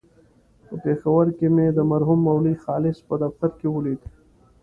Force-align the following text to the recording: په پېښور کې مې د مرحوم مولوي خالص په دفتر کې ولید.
په 0.65 0.75
پېښور 0.83 1.25
کې 1.37 1.47
مې 1.55 1.67
د 1.77 1.79
مرحوم 1.91 2.19
مولوي 2.27 2.55
خالص 2.63 2.97
په 3.07 3.15
دفتر 3.23 3.49
کې 3.59 3.67
ولید. 3.71 4.01